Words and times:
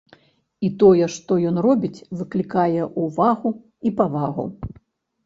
І 0.67 0.69
тое, 0.83 1.09
што 1.15 1.35
ён 1.49 1.59
робіць, 1.65 2.03
выклікае 2.21 2.81
ўвагу 3.03 3.49
і 3.91 3.93
павагу. 4.01 4.47